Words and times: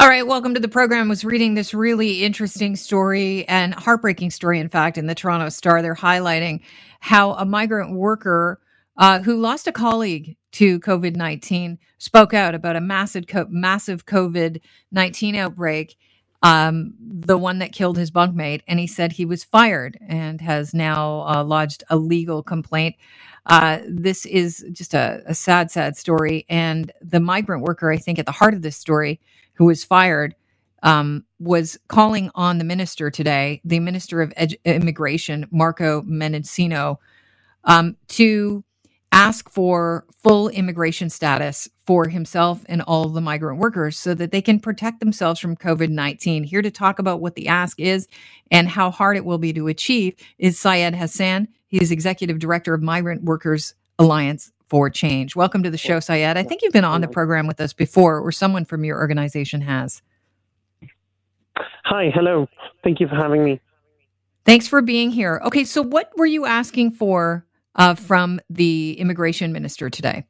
All 0.00 0.08
right, 0.08 0.26
welcome 0.26 0.54
to 0.54 0.60
the 0.60 0.66
program. 0.66 1.08
I 1.08 1.10
was 1.10 1.26
reading 1.26 1.52
this 1.52 1.74
really 1.74 2.22
interesting 2.22 2.74
story 2.74 3.46
and 3.46 3.74
heartbreaking 3.74 4.30
story, 4.30 4.58
in 4.58 4.70
fact, 4.70 4.96
in 4.96 5.06
the 5.06 5.14
Toronto 5.14 5.50
Star. 5.50 5.82
They're 5.82 5.94
highlighting 5.94 6.62
how 7.00 7.34
a 7.34 7.44
migrant 7.44 7.92
worker 7.92 8.62
uh, 8.96 9.20
who 9.20 9.36
lost 9.36 9.66
a 9.66 9.72
colleague 9.72 10.38
to 10.52 10.80
COVID 10.80 11.16
19 11.16 11.78
spoke 11.98 12.32
out 12.32 12.54
about 12.54 12.76
a 12.76 12.80
massive, 12.80 13.26
massive 13.50 14.06
COVID 14.06 14.62
19 14.90 15.34
outbreak, 15.34 15.98
um, 16.42 16.94
the 17.00 17.38
one 17.38 17.58
that 17.58 17.72
killed 17.72 17.98
his 17.98 18.10
bunkmate. 18.10 18.62
And 18.66 18.78
he 18.78 18.86
said 18.86 19.12
he 19.12 19.24
was 19.24 19.44
fired 19.44 19.98
and 20.06 20.40
has 20.40 20.74
now 20.74 21.26
uh, 21.26 21.44
lodged 21.44 21.84
a 21.90 21.96
legal 21.96 22.42
complaint. 22.42 22.96
Uh, 23.46 23.78
this 23.86 24.26
is 24.26 24.64
just 24.72 24.94
a, 24.94 25.22
a 25.26 25.34
sad, 25.34 25.70
sad 25.70 25.96
story. 25.96 26.46
And 26.48 26.92
the 27.02 27.20
migrant 27.20 27.62
worker, 27.62 27.90
I 27.90 27.96
think, 27.96 28.18
at 28.18 28.26
the 28.26 28.32
heart 28.32 28.54
of 28.54 28.62
this 28.62 28.76
story, 28.76 29.20
who 29.54 29.66
was 29.66 29.84
fired, 29.84 30.34
um, 30.82 31.24
was 31.38 31.78
calling 31.88 32.30
on 32.34 32.58
the 32.58 32.64
minister 32.64 33.10
today, 33.10 33.60
the 33.64 33.80
Minister 33.80 34.22
of 34.22 34.32
Immigration, 34.64 35.46
Marco 35.50 36.00
Mendicino, 36.02 36.96
um, 37.64 37.96
to 38.08 38.64
ask 39.12 39.50
for 39.50 40.04
full 40.22 40.48
immigration 40.48 41.10
status 41.10 41.68
for 41.84 42.08
himself 42.08 42.64
and 42.68 42.82
all 42.82 43.08
the 43.08 43.20
migrant 43.20 43.58
workers 43.58 43.96
so 43.98 44.14
that 44.14 44.30
they 44.30 44.40
can 44.40 44.60
protect 44.60 45.00
themselves 45.00 45.40
from 45.40 45.56
COVID 45.56 45.88
19. 45.88 46.44
Here 46.44 46.62
to 46.62 46.70
talk 46.70 46.98
about 46.98 47.20
what 47.20 47.34
the 47.34 47.48
ask 47.48 47.80
is 47.80 48.06
and 48.50 48.68
how 48.68 48.90
hard 48.90 49.16
it 49.16 49.24
will 49.24 49.38
be 49.38 49.52
to 49.52 49.68
achieve 49.68 50.14
is 50.38 50.58
Syed 50.58 50.94
Hussan. 50.94 51.48
He 51.66 51.82
is 51.82 51.90
Executive 51.90 52.38
Director 52.38 52.74
of 52.74 52.82
Migrant 52.82 53.24
Workers 53.24 53.74
Alliance 53.98 54.52
for 54.68 54.88
change. 54.88 55.34
Welcome 55.34 55.64
to 55.64 55.70
the 55.70 55.78
show, 55.78 55.98
Syed. 55.98 56.36
I 56.36 56.44
think 56.44 56.62
you've 56.62 56.72
been 56.72 56.84
on 56.84 57.00
the 57.00 57.08
program 57.08 57.48
with 57.48 57.60
us 57.60 57.72
before, 57.72 58.20
or 58.20 58.30
someone 58.30 58.64
from 58.64 58.84
your 58.84 58.98
organization 58.98 59.60
has. 59.62 60.00
Hi, 61.84 62.10
hello. 62.14 62.46
Thank 62.84 63.00
you 63.00 63.08
for 63.08 63.16
having 63.16 63.44
me. 63.44 63.60
Thanks 64.44 64.68
for 64.68 64.80
being 64.80 65.10
here. 65.10 65.40
Okay, 65.44 65.64
so 65.64 65.82
what 65.82 66.16
were 66.16 66.26
you 66.26 66.46
asking 66.46 66.92
for 66.92 67.44
uh, 67.74 67.94
from 67.94 68.40
the 68.48 68.92
immigration 68.98 69.52
minister 69.52 69.90
today? 69.90 70.24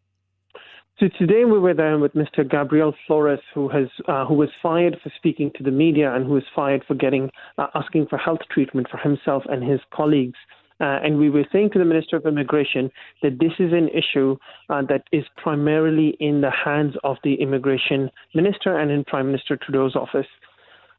So 1.00 1.08
today 1.18 1.46
we 1.46 1.58
were 1.58 1.72
there 1.72 1.98
with 1.98 2.12
Mr. 2.12 2.46
Gabriel 2.46 2.94
Flores, 3.06 3.40
who 3.54 3.70
has 3.70 3.88
uh, 4.06 4.26
who 4.26 4.34
was 4.34 4.50
fired 4.62 4.98
for 5.02 5.10
speaking 5.16 5.50
to 5.56 5.62
the 5.62 5.70
media 5.70 6.14
and 6.14 6.26
who 6.26 6.34
was 6.34 6.42
fired 6.54 6.84
for 6.86 6.94
getting 6.94 7.30
uh, 7.56 7.68
asking 7.74 8.08
for 8.08 8.18
health 8.18 8.40
treatment 8.52 8.86
for 8.90 8.98
himself 8.98 9.42
and 9.48 9.64
his 9.64 9.80
colleagues. 9.94 10.36
Uh, 10.78 10.98
and 11.02 11.18
we 11.18 11.30
were 11.30 11.46
saying 11.52 11.70
to 11.70 11.78
the 11.78 11.86
Minister 11.86 12.16
of 12.16 12.26
Immigration 12.26 12.90
that 13.22 13.38
this 13.38 13.52
is 13.58 13.72
an 13.72 13.88
issue 13.88 14.36
uh, 14.68 14.82
that 14.90 15.04
is 15.10 15.24
primarily 15.36 16.16
in 16.20 16.42
the 16.42 16.50
hands 16.50 16.94
of 17.02 17.16
the 17.24 17.34
Immigration 17.34 18.10
Minister 18.34 18.78
and 18.78 18.90
in 18.90 19.04
Prime 19.04 19.26
Minister 19.26 19.56
Trudeau's 19.56 19.96
office. 19.96 20.28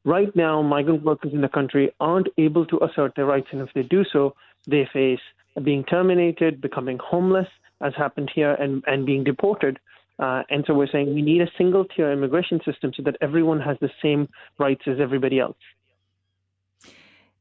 Right 0.03 0.35
now, 0.35 0.63
migrant 0.63 1.03
workers 1.03 1.31
in 1.31 1.41
the 1.41 1.47
country 1.47 1.91
aren't 1.99 2.27
able 2.39 2.65
to 2.65 2.83
assert 2.83 3.13
their 3.15 3.25
rights, 3.25 3.49
and 3.51 3.61
if 3.61 3.69
they 3.75 3.83
do 3.83 4.03
so, 4.11 4.33
they 4.67 4.89
face 4.91 5.19
being 5.63 5.83
terminated, 5.83 6.61
becoming 6.61 6.99
homeless, 7.03 7.47
as 7.81 7.93
happened 7.95 8.31
here, 8.33 8.53
and, 8.53 8.83
and 8.87 9.05
being 9.05 9.23
deported. 9.23 9.79
Uh, 10.19 10.43
and 10.49 10.63
so 10.67 10.73
we're 10.73 10.87
saying 10.87 11.13
we 11.13 11.21
need 11.21 11.41
a 11.41 11.49
single 11.57 11.85
tier 11.85 12.11
immigration 12.11 12.59
system 12.63 12.91
so 12.95 13.01
that 13.03 13.15
everyone 13.21 13.59
has 13.59 13.77
the 13.81 13.89
same 14.01 14.29
rights 14.59 14.83
as 14.87 14.99
everybody 14.99 15.39
else. 15.39 15.57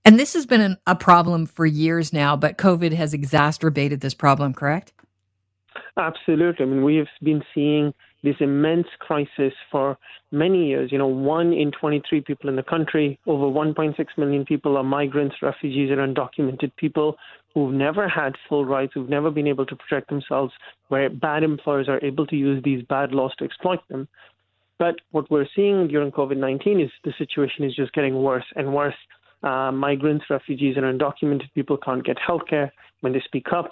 And 0.05 0.19
this 0.19 0.33
has 0.33 0.47
been 0.47 0.63
an, 0.63 0.79
a 0.87 0.97
problem 0.97 1.45
for 1.45 1.67
years 1.67 2.13
now, 2.13 2.37
but 2.37 2.57
COVID 2.57 2.93
has 2.93 3.13
exacerbated 3.13 4.01
this 4.01 4.15
problem, 4.15 4.55
correct? 4.55 4.93
Absolutely. 5.97 6.65
I 6.65 6.69
mean, 6.69 6.83
we 6.83 6.97
have 6.97 7.09
been 7.23 7.45
seeing 7.55 7.93
this 8.23 8.37
immense 8.41 8.87
crisis 8.99 9.53
for 9.71 9.97
many 10.31 10.69
years. 10.69 10.93
You 10.93 10.99
know, 10.99 11.07
one 11.07 11.53
in 11.53 11.71
23 11.73 12.21
people 12.23 12.51
in 12.51 12.57
the 12.57 12.63
country, 12.63 13.19
over 13.27 13.47
1.6 13.47 13.95
million 14.19 14.45
people 14.45 14.77
are 14.77 14.85
migrants, 14.85 15.37
refugees, 15.43 15.91
and 15.91 16.17
undocumented 16.17 16.75
people 16.77 17.17
who've 17.55 17.73
never 17.73 18.09
had 18.09 18.35
full 18.49 18.65
rights, 18.65 18.93
who've 18.95 19.09
never 19.09 19.31
been 19.31 19.49
able 19.49 19.67
to 19.67 19.77
protect 19.77 20.09
themselves, 20.09 20.53
where 20.89 21.11
bad 21.11 21.43
employers 21.43 21.89
are 21.89 22.03
able 22.05 22.27
to 22.27 22.37
use 22.37 22.63
these 22.63 22.83
bad 22.89 23.13
laws 23.13 23.33
to 23.39 23.45
exploit 23.45 23.81
them. 23.89 24.07
But 24.79 24.97
what 25.11 25.31
we're 25.31 25.49
seeing 25.55 25.89
during 25.89 26.11
COVID 26.11 26.37
19 26.37 26.81
is 26.81 26.91
the 27.05 27.13
situation 27.19 27.65
is 27.65 27.75
just 27.75 27.93
getting 27.93 28.23
worse 28.23 28.47
and 28.57 28.73
worse 28.73 28.95
uh, 29.43 29.73
migrants, 29.73 30.25
refugees, 30.31 30.77
and 30.77 30.85
undocumented 30.85 31.53
people 31.55 31.77
can't 31.77 32.05
get 32.05 32.19
health 32.19 32.43
care. 32.49 32.73
When 33.01 33.13
they 33.13 33.23
speak 33.25 33.47
up, 33.55 33.71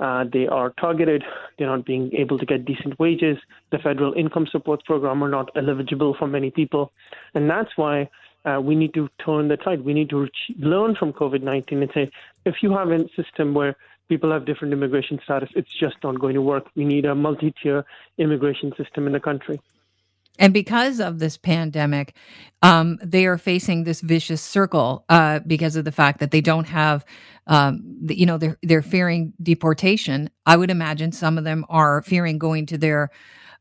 uh, 0.00 0.24
they 0.32 0.46
are 0.46 0.70
targeted. 0.70 1.24
They're 1.58 1.66
not 1.66 1.84
being 1.84 2.14
able 2.14 2.38
to 2.38 2.46
get 2.46 2.64
decent 2.64 2.98
wages. 2.98 3.38
The 3.70 3.78
federal 3.78 4.12
income 4.14 4.46
support 4.46 4.84
program 4.84 5.22
are 5.22 5.28
not 5.28 5.50
eligible 5.56 6.14
for 6.14 6.26
many 6.26 6.50
people. 6.50 6.92
And 7.34 7.50
that's 7.50 7.76
why 7.76 8.08
uh, 8.44 8.60
we 8.60 8.76
need 8.76 8.94
to 8.94 9.08
turn 9.24 9.48
the 9.48 9.56
tide. 9.56 9.84
We 9.84 9.94
need 9.94 10.10
to 10.10 10.28
learn 10.58 10.94
from 10.94 11.12
COVID 11.12 11.42
19 11.42 11.82
and 11.82 11.90
say, 11.92 12.10
if 12.44 12.62
you 12.62 12.72
have 12.72 12.90
a 12.90 13.08
system 13.16 13.54
where 13.54 13.76
people 14.08 14.30
have 14.32 14.46
different 14.46 14.72
immigration 14.72 15.20
status, 15.24 15.50
it's 15.54 15.72
just 15.72 15.96
not 16.02 16.18
going 16.18 16.34
to 16.34 16.42
work. 16.42 16.66
We 16.76 16.84
need 16.84 17.04
a 17.04 17.14
multi 17.14 17.52
tier 17.62 17.84
immigration 18.18 18.72
system 18.76 19.06
in 19.06 19.12
the 19.12 19.20
country. 19.20 19.60
And 20.38 20.54
because 20.54 21.00
of 21.00 21.18
this 21.18 21.36
pandemic, 21.36 22.14
um, 22.62 22.98
they 23.02 23.26
are 23.26 23.38
facing 23.38 23.84
this 23.84 24.00
vicious 24.00 24.40
circle 24.40 25.04
uh, 25.08 25.40
because 25.40 25.76
of 25.76 25.84
the 25.84 25.92
fact 25.92 26.20
that 26.20 26.30
they 26.30 26.40
don't 26.40 26.66
have, 26.66 27.04
um, 27.46 27.98
you 28.08 28.26
know, 28.26 28.38
they're 28.38 28.58
they're 28.62 28.82
fearing 28.82 29.32
deportation. 29.42 30.30
I 30.46 30.56
would 30.56 30.70
imagine 30.70 31.12
some 31.12 31.38
of 31.38 31.44
them 31.44 31.64
are 31.68 32.02
fearing 32.02 32.38
going 32.38 32.66
to 32.66 32.78
their 32.78 33.10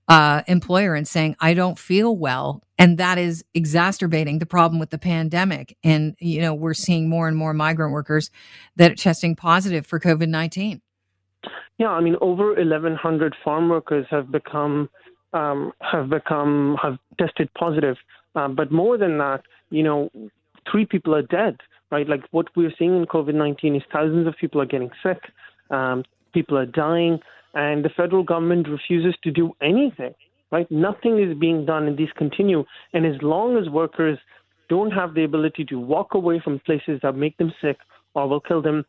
uh, 0.08 0.42
employer 0.48 0.96
and 0.96 1.08
saying, 1.08 1.36
"I 1.40 1.54
don't 1.54 1.78
feel 1.78 2.16
well," 2.16 2.64
and 2.78 2.98
that 2.98 3.18
is 3.18 3.44
exacerbating 3.54 4.40
the 4.40 4.46
problem 4.46 4.80
with 4.80 4.90
the 4.90 4.98
pandemic. 4.98 5.78
And 5.84 6.16
you 6.20 6.42
know, 6.42 6.54
we're 6.54 6.74
seeing 6.74 7.10
more 7.10 7.28
and 7.28 7.38
more 7.38 7.54
migrant 7.54 7.94
workers 7.94 8.32
that 8.76 8.92
are 8.92 8.96
testing 8.96 9.36
positive 9.36 9.86
for 9.86 10.00
COVID 10.00 10.28
nineteen. 10.28 10.82
Yeah, 11.78 11.90
I 11.90 12.02
mean, 12.02 12.16
over 12.22 12.56
1,100 12.56 13.36
farm 13.44 13.70
workers 13.70 14.08
have 14.10 14.32
become 14.32 14.90
um, 15.40 15.60
have 15.92 16.08
become 16.18 16.78
have 16.84 16.98
tested 17.22 17.48
positive. 17.64 17.98
Um, 18.38 18.52
but 18.60 18.70
more 18.82 18.96
than 19.04 19.14
that, 19.26 19.42
you 19.78 19.84
know, 19.88 20.00
three 20.70 20.86
people 20.94 21.14
are 21.20 21.28
dead. 21.42 21.56
Right, 21.96 22.08
like 22.14 22.24
what 22.32 22.48
we're 22.56 22.76
seeing 22.78 22.96
in 23.00 23.06
COVID 23.16 23.36
nineteen 23.44 23.74
is 23.80 23.84
thousands 23.98 24.26
of 24.28 24.34
people 24.42 24.60
are 24.62 24.72
getting 24.74 24.92
sick, 25.06 25.22
um, 25.78 25.98
people 26.38 26.58
are 26.62 26.72
dying, 26.86 27.16
and 27.54 27.78
the 27.86 27.94
federal 28.00 28.24
government 28.32 28.68
refuses 28.68 29.16
to 29.24 29.32
do 29.32 29.46
anything. 29.62 30.14
Right, 30.56 30.70
nothing 30.70 31.16
is 31.26 31.38
being 31.46 31.60
done, 31.72 31.84
and 31.88 31.98
these 31.98 32.14
continue. 32.24 32.62
And 32.94 33.06
as 33.06 33.18
long 33.34 33.50
as 33.58 33.66
workers 33.82 34.18
don't 34.74 34.92
have 34.92 35.14
the 35.14 35.24
ability 35.30 35.64
to 35.72 35.78
walk 35.94 36.10
away 36.20 36.38
from 36.44 36.60
places 36.70 37.00
that 37.04 37.16
make 37.24 37.36
them 37.38 37.52
sick 37.64 37.78
or 38.16 38.28
will 38.30 38.46
kill 38.50 38.62
them, 38.62 38.86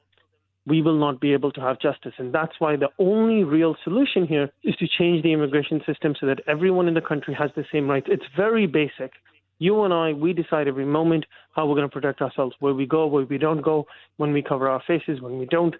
we 0.68 0.82
will 0.82 0.98
not 0.98 1.20
be 1.20 1.32
able 1.32 1.50
to 1.52 1.60
have 1.60 1.80
justice. 1.80 2.12
And 2.18 2.32
that's 2.32 2.52
why 2.58 2.76
the 2.76 2.90
only 2.98 3.44
real 3.44 3.76
solution 3.84 4.26
here 4.26 4.50
is 4.62 4.76
to 4.76 4.86
change 4.98 5.22
the 5.22 5.32
immigration 5.32 5.80
system 5.86 6.14
so 6.20 6.26
that 6.26 6.40
everyone 6.46 6.88
in 6.88 6.94
the 6.94 7.00
country 7.00 7.34
has 7.34 7.50
the 7.56 7.64
same 7.72 7.88
rights. 7.88 8.06
It's 8.10 8.24
very 8.36 8.66
basic. 8.66 9.12
You 9.58 9.82
and 9.82 9.92
I, 9.92 10.12
we 10.12 10.32
decide 10.32 10.68
every 10.68 10.84
moment 10.84 11.24
how 11.54 11.66
we're 11.66 11.74
going 11.74 11.88
to 11.88 11.92
protect 11.92 12.20
ourselves, 12.20 12.54
where 12.60 12.74
we 12.74 12.86
go, 12.86 13.06
where 13.06 13.24
we 13.24 13.38
don't 13.38 13.62
go, 13.62 13.86
when 14.18 14.32
we 14.32 14.42
cover 14.42 14.68
our 14.68 14.82
faces, 14.86 15.20
when 15.20 15.38
we 15.38 15.46
don't. 15.46 15.74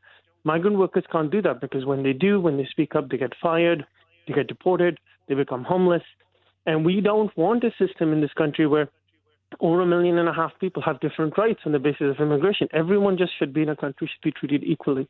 Migrant 0.44 0.78
workers 0.78 1.05
can't 1.12 1.31
do 1.31 1.43
that 1.43 1.60
because 1.60 1.84
when 1.84 2.03
they 2.03 2.12
do, 2.12 2.41
when 2.41 2.56
they 2.56 2.66
speak 2.70 2.97
up, 2.97 3.09
they 3.09 3.19
get 3.19 3.32
fired, 3.41 3.84
they 4.26 4.34
get 4.34 4.49
deported, 4.49 4.99
they 5.28 5.34
become 5.34 5.65
homeless. 5.65 6.03
And 6.66 6.84
we 6.84 7.00
don't 7.00 7.37
want 7.37 7.65
a 7.65 7.70
system 7.78 8.12
in 8.12 8.20
this 8.20 8.32
country 8.37 8.66
where 8.66 8.88
over 9.60 9.81
a 9.81 9.86
million 9.86 10.19
and 10.19 10.28
a 10.28 10.32
half 10.32 10.53
people 10.60 10.82
have 10.82 11.00
different 11.00 11.36
rights 11.38 11.60
on 11.64 11.72
the 11.72 11.78
basis 11.78 12.10
of 12.10 12.20
immigration. 12.20 12.69
Everyone 12.72 13.16
just 13.16 13.32
should 13.38 13.53
be 13.53 13.62
in 13.62 13.69
a 13.69 13.76
country 13.76 14.10
should 14.12 14.22
be 14.22 14.32
treated 14.32 14.62
equally. 14.64 15.09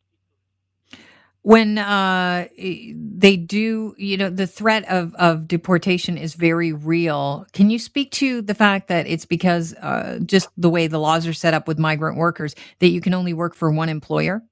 When 1.43 1.79
uh, 1.79 2.49
they 2.59 3.37
do, 3.37 3.95
you 3.97 4.17
know, 4.17 4.29
the 4.29 4.47
threat 4.47 4.85
of, 4.89 5.15
of 5.15 5.49
deportation 5.49 6.19
is 6.19 6.35
very 6.35 6.73
real. 6.73 7.47
Can 7.53 7.71
you 7.71 7.79
speak 7.79 8.11
to 8.13 8.43
the 8.43 8.55
fact 8.55 8.89
that 8.89 9.07
it's 9.07 9.25
because 9.25 9.73
uh, 9.75 10.19
just 10.27 10.49
the 10.57 10.69
way 10.69 10.89
the 10.89 10.99
laws 10.99 11.27
are 11.27 11.33
set 11.33 11.55
up 11.55 11.67
with 11.67 11.79
migrant 11.79 12.19
workers 12.19 12.55
that 12.81 12.89
you 12.89 13.01
can 13.01 13.15
only 13.15 13.33
work 13.33 13.55
for 13.55 13.71
one 13.71 13.89
employer? 13.89 14.43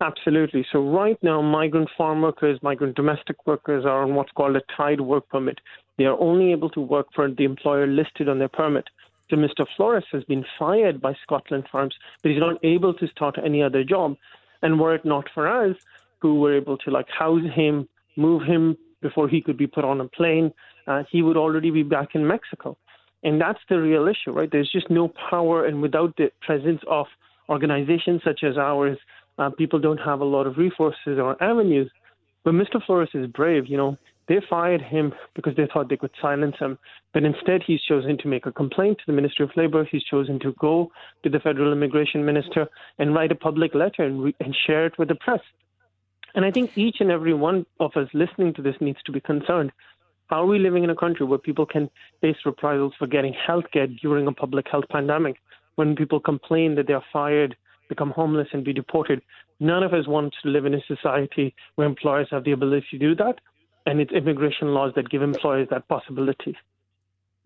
Absolutely. 0.00 0.64
So 0.72 0.80
right 0.80 1.18
now, 1.22 1.42
migrant 1.42 1.88
farm 1.96 2.22
workers, 2.22 2.58
migrant 2.62 2.96
domestic 2.96 3.46
workers 3.46 3.84
are 3.84 4.02
on 4.02 4.14
what's 4.14 4.32
called 4.32 4.56
a 4.56 4.62
tied 4.76 5.00
work 5.00 5.28
permit. 5.28 5.58
They 5.98 6.04
are 6.04 6.18
only 6.18 6.52
able 6.52 6.70
to 6.70 6.80
work 6.80 7.06
for 7.14 7.30
the 7.30 7.44
employer 7.44 7.86
listed 7.86 8.28
on 8.28 8.38
their 8.38 8.48
permit. 8.48 8.84
So 9.28 9.36
Mr. 9.36 9.66
Flores 9.76 10.04
has 10.12 10.24
been 10.24 10.44
fired 10.58 11.00
by 11.00 11.14
Scotlynn 11.28 11.68
Farms, 11.68 11.94
but 12.22 12.30
he's 12.30 12.40
not 12.40 12.64
able 12.64 12.94
to 12.94 13.06
start 13.08 13.36
any 13.44 13.62
other 13.62 13.82
job. 13.82 14.16
And 14.62 14.80
were 14.80 14.94
it 14.94 15.04
not 15.04 15.28
for 15.34 15.48
us, 15.48 15.76
who 16.20 16.40
were 16.40 16.56
able 16.56 16.78
to 16.78 16.90
like 16.90 17.08
house 17.08 17.42
him, 17.54 17.88
move 18.16 18.42
him 18.42 18.76
before 19.02 19.28
he 19.28 19.40
could 19.40 19.56
be 19.56 19.66
put 19.66 19.84
on 19.84 20.00
a 20.00 20.08
plane, 20.08 20.52
uh, 20.86 21.02
he 21.10 21.22
would 21.22 21.36
already 21.36 21.70
be 21.70 21.82
back 21.82 22.14
in 22.14 22.26
Mexico. 22.26 22.76
And 23.22 23.40
that's 23.40 23.58
the 23.68 23.78
real 23.80 24.06
issue, 24.06 24.30
right? 24.30 24.50
There's 24.50 24.70
just 24.70 24.90
no 24.90 25.12
power, 25.30 25.66
and 25.66 25.82
without 25.82 26.16
the 26.16 26.30
presence 26.40 26.80
of 26.88 27.06
organizations 27.48 28.22
such 28.24 28.44
as 28.44 28.56
ours, 28.56 28.98
uh, 29.38 29.50
people 29.50 29.78
don't 29.78 29.98
have 29.98 30.20
a 30.20 30.24
lot 30.24 30.46
of 30.46 30.56
resources 30.56 31.18
or 31.18 31.42
avenues. 31.42 31.90
But 32.44 32.54
Mr. 32.54 32.84
Flores 32.84 33.10
is 33.14 33.26
brave. 33.26 33.66
You 33.66 33.76
know, 33.76 33.98
They 34.28 34.40
fired 34.50 34.82
him 34.82 35.14
because 35.34 35.54
they 35.56 35.68
thought 35.72 35.88
they 35.88 35.96
could 35.96 36.10
silence 36.20 36.56
him. 36.58 36.78
But 37.14 37.24
instead, 37.24 37.62
he's 37.64 37.82
chosen 37.82 38.18
to 38.18 38.28
make 38.28 38.46
a 38.46 38.52
complaint 38.52 38.98
to 38.98 39.04
the 39.06 39.12
Ministry 39.12 39.44
of 39.44 39.56
Labor. 39.56 39.84
He's 39.84 40.02
chosen 40.02 40.40
to 40.40 40.52
go 40.58 40.90
to 41.22 41.30
the 41.30 41.38
federal 41.38 41.72
immigration 41.72 42.24
minister 42.24 42.66
and 42.98 43.14
write 43.14 43.30
a 43.30 43.36
public 43.36 43.74
letter 43.74 44.02
and, 44.02 44.24
re- 44.24 44.34
and 44.40 44.56
share 44.66 44.86
it 44.86 44.98
with 44.98 45.08
the 45.08 45.14
press. 45.14 45.40
And 46.34 46.44
I 46.44 46.50
think 46.50 46.76
each 46.76 46.96
and 47.00 47.10
every 47.10 47.34
one 47.34 47.66
of 47.78 47.92
us 47.96 48.08
listening 48.12 48.52
to 48.54 48.62
this 48.62 48.74
needs 48.80 48.98
to 49.06 49.12
be 49.12 49.20
concerned. 49.20 49.70
How 50.26 50.42
are 50.42 50.46
we 50.46 50.58
living 50.58 50.82
in 50.82 50.90
a 50.90 50.96
country 50.96 51.24
where 51.24 51.38
people 51.38 51.64
can 51.64 51.88
face 52.20 52.36
reprisals 52.44 52.94
for 52.98 53.06
getting 53.06 53.32
health 53.32 53.64
care 53.72 53.86
during 53.86 54.26
a 54.26 54.32
public 54.32 54.66
health 54.68 54.86
pandemic? 54.90 55.36
When 55.76 55.94
people 55.94 56.18
complain 56.18 56.74
that 56.74 56.88
they're 56.88 57.04
fired, 57.12 57.56
become 57.88 58.10
homeless, 58.10 58.48
and 58.52 58.64
be 58.64 58.72
deported, 58.72 59.22
none 59.60 59.84
of 59.84 59.94
us 59.94 60.08
want 60.08 60.34
to 60.42 60.48
live 60.48 60.66
in 60.66 60.74
a 60.74 60.80
society 60.88 61.54
where 61.76 61.86
employers 61.86 62.26
have 62.32 62.42
the 62.42 62.52
ability 62.52 62.86
to 62.90 62.98
do 62.98 63.14
that 63.14 63.38
and 63.86 64.00
it's 64.00 64.12
immigration 64.12 64.74
laws 64.74 64.92
that 64.96 65.08
give 65.08 65.22
employers 65.22 65.68
that 65.70 65.88
possibility. 65.88 66.56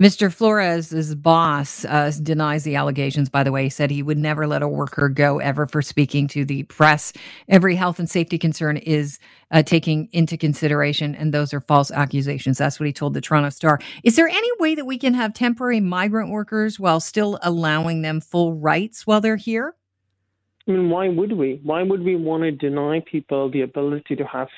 Mr. 0.01 0.33
Flores' 0.33 1.15
boss 1.15 1.85
uh, 1.85 2.11
denies 2.23 2.65
the 2.65 2.75
allegations, 2.75 3.29
by 3.29 3.43
the 3.45 3.53
way. 3.53 3.65
He 3.65 3.69
said 3.69 3.91
he 3.91 4.03
would 4.03 4.17
never 4.17 4.47
let 4.47 4.63
a 4.63 4.69
worker 4.69 5.11
go 5.11 5.41
ever 5.41 5.67
for 5.67 5.83
speaking 5.83 6.27
to 6.29 6.43
the 6.43 6.63
press. 6.63 7.13
Every 7.51 7.77
health 7.77 7.99
and 7.99 8.09
safety 8.09 8.39
concern 8.39 8.79
is 8.79 9.19
uh, 9.51 9.63
taking 9.63 10.09
into 10.13 10.39
consideration, 10.39 11.15
and 11.15 11.35
those 11.35 11.53
are 11.53 11.61
false 11.61 11.91
accusations. 11.91 12.57
That's 12.57 12.81
what 12.81 12.87
he 12.87 12.95
told 12.95 13.13
the 13.13 13.21
Toronto 13.21 13.51
Star. 13.51 13.79
Is 14.03 14.17
there 14.17 14.27
any 14.27 14.49
way 14.59 14.75
that 14.75 14.87
we 14.87 14.97
can 14.97 15.13
have 15.13 15.35
temporary 15.35 15.81
migrant 15.81 16.31
workers 16.31 16.81
while 16.81 17.01
still 17.01 17.39
allowing 17.43 18.01
them 18.01 18.23
full 18.23 18.55
rights 18.55 19.07
while 19.07 19.21
they're 19.21 19.37
here? 19.37 19.75
I 20.67 20.71
mean, 20.71 20.89
why 20.89 21.11
would 21.11 21.33
we? 21.33 21.61
Why 21.63 21.83
would 21.83 22.03
we 22.03 22.17
want 22.17 22.45
to 22.45 22.53
deny 22.53 23.03
people 23.05 23.51
the 23.51 23.61
ability 23.61 24.17
to 24.17 24.25
have 24.25 24.49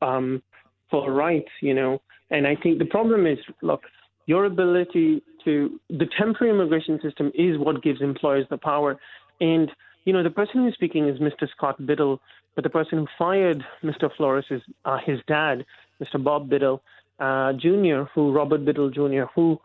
um, 0.00 0.44
for 0.92 1.10
rights, 1.10 1.50
you 1.60 1.74
know. 1.74 2.00
And 2.30 2.46
I 2.46 2.54
think 2.54 2.78
the 2.78 2.84
problem 2.84 3.26
is, 3.26 3.38
look, 3.62 3.82
your 4.26 4.44
ability 4.44 5.22
to 5.44 5.80
the 5.90 6.06
temporary 6.16 6.54
immigration 6.54 7.00
system 7.02 7.32
is 7.34 7.58
what 7.58 7.82
gives 7.82 8.00
employers 8.00 8.46
the 8.48 8.58
power. 8.58 9.00
And 9.40 9.68
you 10.04 10.12
know, 10.12 10.22
the 10.22 10.30
person 10.30 10.62
who's 10.62 10.74
speaking 10.74 11.08
is 11.08 11.18
Mr. 11.18 11.48
Scott 11.56 11.84
Biddle, 11.84 12.20
but 12.54 12.64
the 12.64 12.70
person 12.70 12.98
who 12.98 13.06
fired 13.18 13.62
Mr. 13.82 14.08
Flores 14.16 14.44
is 14.50 14.62
uh, 14.84 14.98
his 15.04 15.18
dad, 15.26 15.64
Mr. 16.00 16.22
Bob 16.22 16.48
Biddle 16.48 16.82
uh, 17.20 17.52
Jr., 17.52 18.02
who 18.14 18.32
Robert 18.32 18.64
Biddle 18.64 18.90
Jr., 18.90 19.24
who 19.34 19.58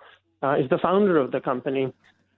uh, 0.43 0.55
is 0.55 0.69
the 0.69 0.77
founder 0.81 1.17
of 1.17 1.31
the 1.31 1.39
company. 1.39 1.91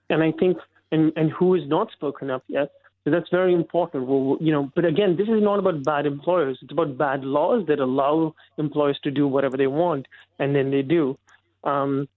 And 0.08 0.22
I 0.22 0.32
think, 0.38 0.56
and, 0.92 1.12
and 1.16 1.30
who 1.30 1.54
is 1.54 1.62
not 1.66 1.90
spoken 1.92 2.30
up 2.30 2.42
yet. 2.48 2.70
So 3.04 3.10
that's 3.10 3.28
very 3.30 3.54
important. 3.54 4.06
Well, 4.06 4.36
you 4.40 4.52
know, 4.52 4.70
but 4.74 4.84
again, 4.84 5.16
this 5.16 5.28
is 5.28 5.42
not 5.42 5.58
about 5.58 5.82
bad 5.84 6.06
employers. 6.06 6.58
It's 6.62 6.72
about 6.72 6.98
bad 6.98 7.24
laws 7.24 7.66
that 7.68 7.78
allow 7.78 8.34
employers 8.58 8.98
to 9.04 9.10
do 9.10 9.26
whatever 9.26 9.56
they 9.56 9.66
want, 9.66 10.06
and 10.38 10.54
then 10.54 10.70
they 10.70 10.82
do. 10.82 11.16
Um, 11.64 12.08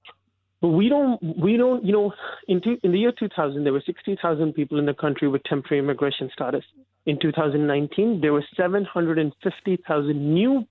but 0.61 0.69
we 0.69 0.87
don't, 0.87 1.21
we 1.21 1.57
don't, 1.57 1.83
you 1.83 1.91
know, 1.91 2.13
in, 2.47 2.61
two, 2.61 2.77
in 2.83 2.93
the 2.93 2.99
year 2.99 3.11
2000, 3.11 3.63
there 3.63 3.73
were 3.73 3.83
60,000 3.85 4.53
people 4.53 4.79
in 4.79 4.85
the 4.85 4.93
country 4.93 5.27
with 5.27 5.43
temporary 5.43 5.83
immigration 5.83 6.29
status. 6.33 6.63
In 7.05 7.19
2019, 7.19 8.21
there 8.21 8.31
were 8.31 8.45
750,000 8.55 10.33
new 10.33 10.65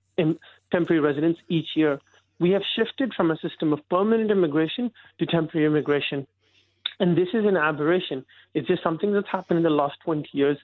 temporary 0.71 0.99
residents 0.99 1.39
each 1.47 1.67
year. 1.75 1.99
We 2.39 2.49
have 2.51 2.63
shifted 2.75 3.13
from 3.13 3.29
a 3.29 3.37
system 3.37 3.71
of 3.71 3.87
permanent 3.89 4.31
immigration 4.31 4.91
to 5.19 5.25
temporary 5.27 5.67
immigration. 5.67 6.25
And 6.99 7.17
this 7.17 7.29
is 7.33 7.45
an 7.45 7.57
aberration. 7.57 8.25
It's 8.53 8.67
just 8.67 8.83
something 8.83 9.13
that's 9.13 9.27
happened 9.31 9.57
in 9.57 9.63
the 9.63 9.69
last 9.69 9.97
20 10.05 10.27
years 10.31 10.57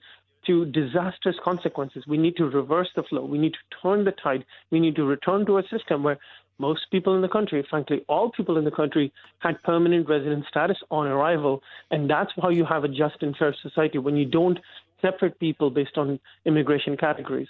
to 0.47 0.65
disastrous 0.65 1.35
consequences. 1.43 2.05
We 2.07 2.17
need 2.17 2.35
to 2.37 2.45
reverse 2.45 2.89
the 2.95 3.03
flow. 3.03 3.25
We 3.25 3.37
need 3.37 3.53
to 3.53 3.77
turn 3.81 4.05
the 4.05 4.11
tide. 4.11 4.45
We 4.71 4.79
need 4.79 4.95
to 4.95 5.03
return 5.03 5.45
to 5.47 5.57
a 5.57 5.63
system 5.69 6.03
where 6.03 6.17
most 6.59 6.81
people 6.91 7.15
in 7.15 7.21
the 7.21 7.29
country, 7.29 7.65
frankly, 7.69 8.03
all 8.09 8.31
people 8.31 8.57
in 8.57 8.65
the 8.65 8.71
country, 8.71 9.13
had 9.39 9.61
permanent 9.63 10.07
resident 10.09 10.45
status 10.49 10.77
on 10.91 11.07
arrival. 11.07 11.61
And 11.91 12.09
that's 12.09 12.31
how 12.41 12.49
you 12.49 12.65
have 12.65 12.83
a 12.83 12.87
just 12.87 13.21
and 13.21 13.35
fair 13.35 13.55
society 13.61 13.97
when 13.97 14.15
you 14.15 14.25
don't 14.25 14.59
separate 15.01 15.39
people 15.39 15.69
based 15.69 15.97
on 15.97 16.19
immigration 16.45 16.97
categories. 16.97 17.47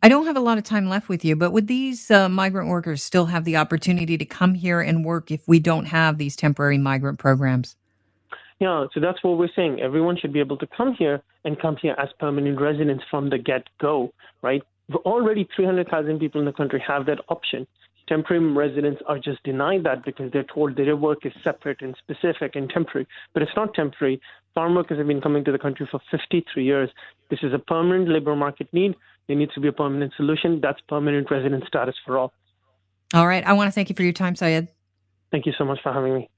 I 0.00 0.08
don't 0.08 0.26
have 0.26 0.36
a 0.36 0.40
lot 0.40 0.58
of 0.58 0.64
time 0.64 0.88
left 0.88 1.08
with 1.08 1.24
you, 1.24 1.34
but 1.34 1.50
would 1.50 1.66
these 1.66 2.08
uh, 2.08 2.28
migrant 2.28 2.68
workers 2.68 3.02
still 3.02 3.26
have 3.26 3.44
the 3.44 3.56
opportunity 3.56 4.16
to 4.16 4.24
come 4.24 4.54
here 4.54 4.80
and 4.80 5.04
work 5.04 5.32
if 5.32 5.46
we 5.48 5.58
don't 5.58 5.86
have 5.86 6.18
these 6.18 6.36
temporary 6.36 6.78
migrant 6.78 7.18
programs? 7.18 7.74
Yeah, 8.60 8.86
so 8.92 9.00
that's 9.00 9.22
what 9.22 9.38
we're 9.38 9.48
saying. 9.54 9.80
Everyone 9.80 10.16
should 10.16 10.32
be 10.32 10.40
able 10.40 10.56
to 10.58 10.66
come 10.76 10.94
here 10.94 11.22
and 11.44 11.60
come 11.60 11.76
here 11.80 11.94
as 11.96 12.08
permanent 12.18 12.60
residents 12.60 13.04
from 13.08 13.30
the 13.30 13.38
get 13.38 13.68
go, 13.80 14.12
right? 14.42 14.62
Already 14.92 15.48
300,000 15.54 16.18
people 16.18 16.40
in 16.40 16.44
the 16.44 16.52
country 16.52 16.82
have 16.86 17.06
that 17.06 17.20
option. 17.28 17.66
Temporary 18.08 18.52
residents 18.52 19.02
are 19.06 19.18
just 19.18 19.42
denied 19.44 19.84
that 19.84 20.04
because 20.04 20.32
they're 20.32 20.42
told 20.44 20.76
their 20.76 20.96
work 20.96 21.26
is 21.26 21.32
separate 21.44 21.82
and 21.82 21.94
specific 21.98 22.56
and 22.56 22.70
temporary. 22.70 23.06
But 23.34 23.42
it's 23.42 23.52
not 23.54 23.74
temporary. 23.74 24.20
Farm 24.54 24.74
workers 24.74 24.98
have 24.98 25.06
been 25.06 25.20
coming 25.20 25.44
to 25.44 25.52
the 25.52 25.58
country 25.58 25.86
for 25.90 26.00
53 26.10 26.64
years. 26.64 26.90
This 27.30 27.40
is 27.42 27.52
a 27.52 27.58
permanent 27.58 28.08
labor 28.08 28.34
market 28.34 28.68
need. 28.72 28.96
There 29.26 29.36
needs 29.36 29.52
to 29.54 29.60
be 29.60 29.68
a 29.68 29.72
permanent 29.72 30.14
solution. 30.16 30.60
That's 30.60 30.80
permanent 30.88 31.30
resident 31.30 31.64
status 31.66 31.94
for 32.04 32.16
all. 32.16 32.32
All 33.12 33.26
right. 33.26 33.46
I 33.46 33.52
want 33.52 33.68
to 33.68 33.72
thank 33.72 33.90
you 33.90 33.94
for 33.94 34.02
your 34.02 34.12
time, 34.12 34.34
Syed. 34.34 34.68
Thank 35.30 35.44
you 35.44 35.52
so 35.56 35.64
much 35.64 35.80
for 35.82 35.92
having 35.92 36.14
me. 36.14 36.30